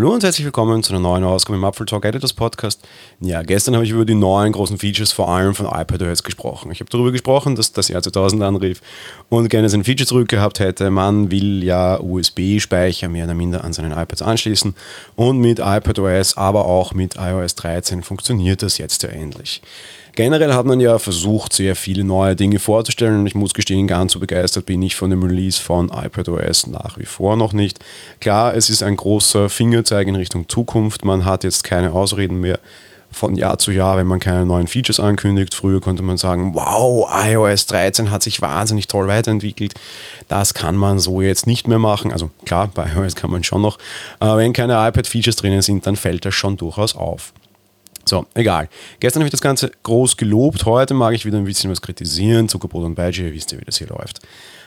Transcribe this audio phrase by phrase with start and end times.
[0.00, 2.80] Hallo und herzlich willkommen zu einer neuen Ausgabe im Apfel Talk Editors Podcast.
[3.20, 6.72] Ja, gestern habe ich über die neuen großen Features vor allem von iPadOS gesprochen.
[6.72, 8.80] Ich habe darüber gesprochen, dass das Jahr 2000 anrief
[9.28, 10.90] und gerne sein Feature zurückgehabt hätte.
[10.90, 14.74] Man will ja USB-Speicher mehr oder minder an seinen iPads anschließen
[15.16, 19.60] und mit iPadOS, aber auch mit iOS 13 funktioniert das jetzt ja endlich.
[20.20, 24.20] Generell hat man ja versucht, sehr viele neue Dinge vorzustellen ich muss gestehen, ganz so
[24.20, 27.78] begeistert bin ich von dem Release von iPadOS nach wie vor noch nicht.
[28.20, 31.06] Klar, es ist ein großer Fingerzeig in Richtung Zukunft.
[31.06, 32.60] Man hat jetzt keine Ausreden mehr
[33.10, 35.54] von Jahr zu Jahr, wenn man keine neuen Features ankündigt.
[35.54, 39.72] Früher konnte man sagen, wow, iOS 13 hat sich wahnsinnig toll weiterentwickelt.
[40.28, 42.12] Das kann man so jetzt nicht mehr machen.
[42.12, 43.78] Also klar, bei iOS kann man schon noch.
[44.18, 47.32] Aber wenn keine iPad-Features drinnen sind, dann fällt das schon durchaus auf.
[48.10, 48.68] So, egal.
[48.98, 52.48] Gestern habe ich das Ganze groß gelobt, heute mag ich wieder ein bisschen was kritisieren.
[52.48, 54.18] Zuckerbrot und Beige, ihr wisst ja, wie das hier läuft.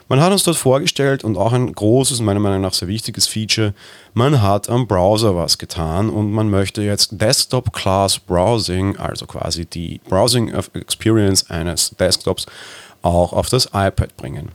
[0.08, 3.74] Man hat uns dort vorgestellt und auch ein großes, meiner Meinung nach sehr wichtiges Feature,
[4.14, 9.66] man hat am Browser was getan und man möchte jetzt Desktop Class Browsing, also quasi
[9.66, 12.46] die Browsing Experience eines Desktops,
[13.02, 14.54] auch auf das iPad bringen.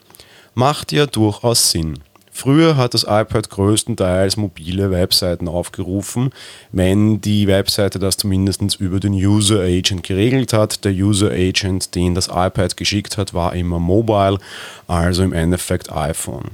[0.55, 1.99] Macht ja durchaus Sinn.
[2.39, 6.31] Früher hat das iPad größtenteils mobile Webseiten aufgerufen,
[6.71, 10.85] wenn die Webseite das zumindest über den User Agent geregelt hat.
[10.85, 14.39] Der User Agent, den das iPad geschickt hat, war immer mobile,
[14.87, 16.53] also im Endeffekt iPhone.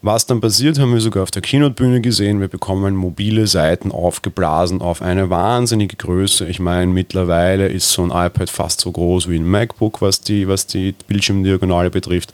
[0.00, 2.40] Was dann passiert, haben wir sogar auf der Keynote-Bühne gesehen.
[2.40, 6.46] Wir bekommen mobile Seiten aufgeblasen auf eine wahnsinnige Größe.
[6.46, 10.46] Ich meine, mittlerweile ist so ein iPad fast so groß wie ein MacBook, was die,
[10.46, 12.30] was die Bildschirmdiagonale betrifft.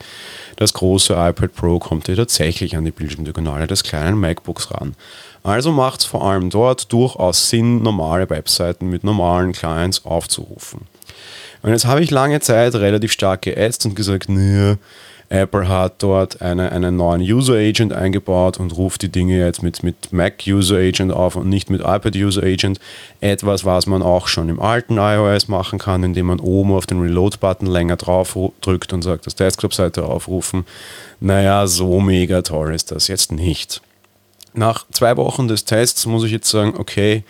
[0.57, 4.95] Das große iPad Pro kommt hier tatsächlich an die Bildschirmdiagonale des kleinen MacBooks ran.
[5.41, 10.81] Also macht es vor allem dort durchaus Sinn, normale Webseiten mit normalen Clients aufzurufen.
[11.65, 14.77] Und jetzt habe ich lange Zeit relativ stark geätzt und gesagt, naja,
[15.29, 19.81] Apple hat dort eine, einen neuen User Agent eingebaut und ruft die Dinge jetzt mit,
[19.81, 22.79] mit Mac User Agent auf und nicht mit iPad User Agent.
[23.19, 27.01] Etwas, was man auch schon im alten iOS machen kann, indem man oben auf den
[27.01, 30.65] Reload-Button länger drauf drückt und sagt, das Desktop-Seite aufrufen.
[31.19, 33.81] Naja, so mega toll ist das jetzt nicht.
[34.53, 37.23] Nach zwei Wochen des Tests muss ich jetzt sagen, okay,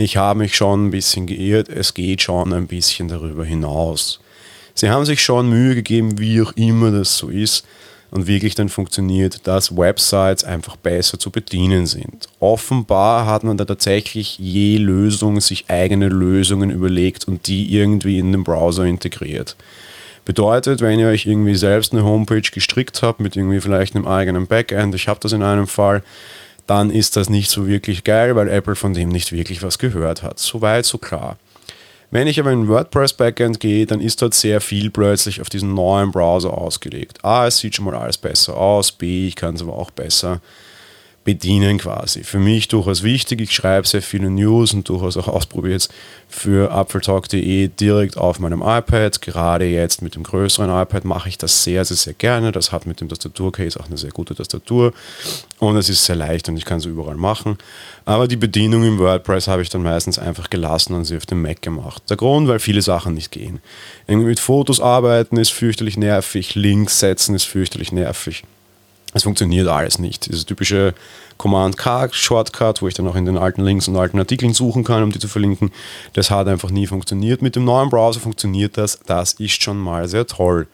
[0.00, 4.20] ich habe mich schon ein bisschen geirrt, es geht schon ein bisschen darüber hinaus.
[4.74, 7.66] Sie haben sich schon Mühe gegeben, wie auch immer das so ist
[8.10, 12.28] und wirklich dann funktioniert, dass Websites einfach besser zu bedienen sind.
[12.40, 18.32] Offenbar hat man da tatsächlich je Lösung sich eigene Lösungen überlegt und die irgendwie in
[18.32, 19.56] den Browser integriert.
[20.24, 24.46] Bedeutet, wenn ihr euch irgendwie selbst eine Homepage gestrickt habt mit irgendwie vielleicht einem eigenen
[24.46, 26.02] Backend, ich habe das in einem Fall,
[26.70, 30.22] dann ist das nicht so wirklich geil, weil Apple von dem nicht wirklich was gehört
[30.22, 30.38] hat.
[30.38, 31.36] Soweit, so klar.
[32.12, 35.74] Wenn ich aber in WordPress Backend gehe, dann ist dort sehr viel plötzlich auf diesen
[35.74, 37.24] neuen Browser ausgelegt.
[37.24, 40.40] A, es sieht schon mal alles besser aus, B, ich kann es aber auch besser
[41.34, 42.24] bedienen quasi.
[42.24, 45.88] Für mich durchaus wichtig, ich schreibe sehr viele News und durchaus auch ausprobiert
[46.28, 49.22] für apfeltalk.de direkt auf meinem iPad.
[49.22, 52.50] Gerade jetzt mit dem größeren iPad mache ich das sehr, sehr, sehr gerne.
[52.50, 54.92] Das hat mit dem Tastaturcase auch eine sehr gute Tastatur
[55.60, 57.56] und es ist sehr leicht und ich kann es überall machen.
[58.04, 61.42] Aber die Bedienung im WordPress habe ich dann meistens einfach gelassen und sie auf dem
[61.42, 62.02] Mac gemacht.
[62.10, 63.60] Der Grund, weil viele Sachen nicht gehen.
[64.08, 68.42] Irgendwie mit Fotos arbeiten ist fürchterlich nervig, Links setzen ist fürchterlich nervig
[69.12, 70.26] es funktioniert alles nicht.
[70.26, 70.94] Dieses typische
[71.36, 75.10] Command-K-Shortcut, wo ich dann auch in den alten Links und alten Artikeln suchen kann, um
[75.10, 75.72] die zu verlinken,
[76.12, 77.42] das hat einfach nie funktioniert.
[77.42, 79.00] Mit dem neuen Browser funktioniert das.
[79.06, 80.68] Das ist schon mal sehr toll.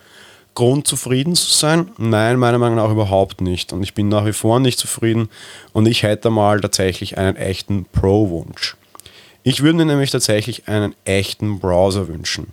[0.55, 1.91] Grund zufrieden zu sein?
[1.99, 3.73] Nein, meiner Meinung nach überhaupt nicht.
[3.73, 5.29] Und ich bin nach wie vor nicht zufrieden
[5.73, 8.77] und ich hätte mal tatsächlich einen echten Pro-Wunsch.
[9.43, 12.49] Ich würde mir nämlich tatsächlich einen echten Browser wünschen.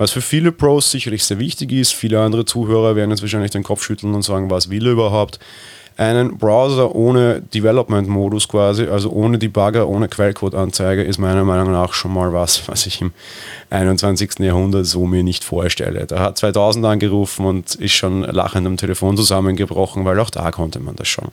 [0.00, 3.62] Was für viele Pros sicherlich sehr wichtig ist, viele andere Zuhörer werden jetzt wahrscheinlich den
[3.62, 5.38] Kopf schütteln und sagen, was will er überhaupt?
[5.98, 12.14] Einen Browser ohne Development-Modus quasi, also ohne Debugger, ohne Quellcode-Anzeige, ist meiner Meinung nach schon
[12.14, 13.12] mal was, was ich im
[13.68, 14.38] 21.
[14.38, 16.06] Jahrhundert so mir nicht vorstelle.
[16.06, 20.80] Da hat 2000 angerufen und ist schon lachend am Telefon zusammengebrochen, weil auch da konnte
[20.80, 21.28] man das schon.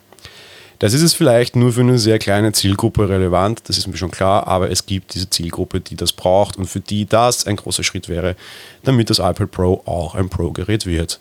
[0.79, 4.12] Das ist es vielleicht nur für eine sehr kleine Zielgruppe relevant, das ist mir schon
[4.12, 7.83] klar, aber es gibt diese Zielgruppe, die das braucht und für die das ein großer
[7.83, 8.35] Schritt wäre,
[8.83, 11.19] damit das iPad Pro auch ein Pro-Gerät wird.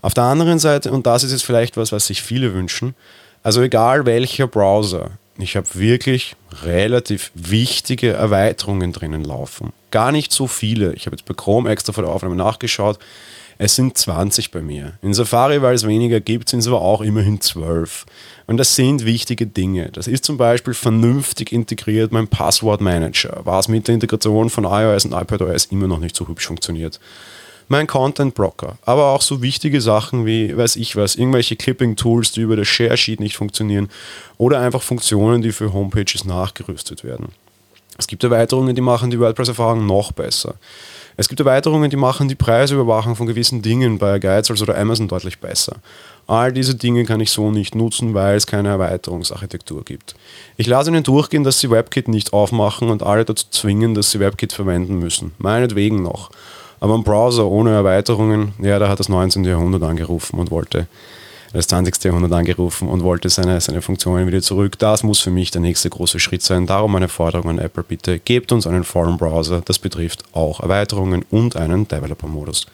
[0.00, 2.94] Auf der anderen Seite, und das ist jetzt vielleicht was, was sich viele wünschen,
[3.42, 9.72] also egal welcher Browser, ich habe wirklich relativ wichtige Erweiterungen drinnen laufen.
[9.90, 10.94] Gar nicht so viele.
[10.94, 12.98] Ich habe jetzt bei Chrome extra vor der Aufnahme nachgeschaut.
[13.60, 14.94] Es sind 20 bei mir.
[15.02, 18.06] In Safari, weil es weniger gibt, sind es aber auch immerhin 12.
[18.46, 19.90] Und das sind wichtige Dinge.
[19.92, 25.12] Das ist zum Beispiel vernünftig integriert mein Passwortmanager, was mit der Integration von iOS und
[25.12, 27.00] iPadOS immer noch nicht so hübsch funktioniert.
[27.68, 32.40] Mein Content Blocker, aber auch so wichtige Sachen wie, weiß ich was, irgendwelche Clipping-Tools, die
[32.40, 33.88] über das Share Sheet nicht funktionieren
[34.36, 37.28] oder einfach Funktionen, die für Homepages nachgerüstet werden.
[37.98, 40.54] Es gibt Erweiterungen, die machen die WordPress-Erfahrung noch besser.
[41.16, 45.40] Es gibt Erweiterungen, die machen die Preisüberwachung von gewissen Dingen bei Guides oder Amazon deutlich
[45.40, 45.78] besser.
[46.28, 50.14] All diese Dinge kann ich so nicht nutzen, weil es keine Erweiterungsarchitektur gibt.
[50.56, 54.20] Ich lasse Ihnen durchgehen, dass Sie WebKit nicht aufmachen und alle dazu zwingen, dass Sie
[54.20, 55.32] WebKit verwenden müssen.
[55.38, 56.30] Meinetwegen noch.
[56.80, 59.44] Aber ein Browser ohne Erweiterungen, ja, da hat das 19.
[59.44, 60.86] Jahrhundert angerufen und wollte,
[61.52, 62.04] das 20.
[62.04, 64.78] Jahrhundert angerufen und wollte seine, seine Funktionen wieder zurück.
[64.78, 66.66] Das muss für mich der nächste große Schritt sein.
[66.66, 69.62] Darum meine Forderung an Apple, bitte gebt uns einen Foreign Browser.
[69.64, 72.66] Das betrifft auch Erweiterungen und einen Developer-Modus.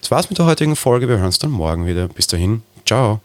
[0.00, 1.08] Das war's mit der heutigen Folge.
[1.08, 2.08] Wir hören uns dann morgen wieder.
[2.08, 3.20] Bis dahin, ciao.